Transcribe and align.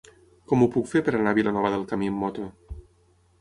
Com 0.51 0.61
ho 0.61 0.67
puc 0.75 0.87
fer 0.93 1.01
per 1.09 1.13
anar 1.17 1.33
a 1.35 1.39
Vilanova 1.41 1.71
del 1.75 1.85
Camí 1.93 2.11
amb 2.13 2.21
moto? 2.25 2.49